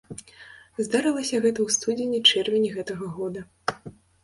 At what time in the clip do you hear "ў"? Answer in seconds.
1.67-1.77